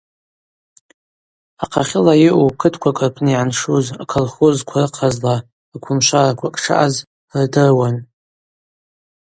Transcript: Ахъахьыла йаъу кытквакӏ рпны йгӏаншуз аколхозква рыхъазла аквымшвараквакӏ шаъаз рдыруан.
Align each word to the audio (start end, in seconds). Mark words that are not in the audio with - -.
Ахъахьыла 1.63 2.13
йаъу 2.23 2.49
кытквакӏ 2.59 3.01
рпны 3.09 3.31
йгӏаншуз 3.33 3.85
аколхозква 4.01 4.79
рыхъазла 4.87 5.35
аквымшвараквакӏ 5.75 6.59
шаъаз 6.63 6.95
рдыруан. 7.41 7.95